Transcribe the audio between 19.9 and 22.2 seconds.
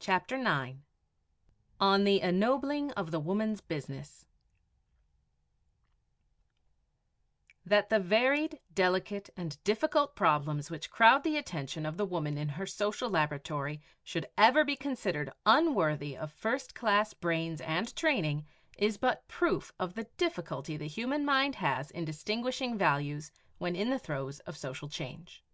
the difficulty the human mind has in